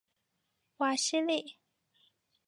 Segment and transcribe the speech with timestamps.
[0.77, 1.57] 瓦西利。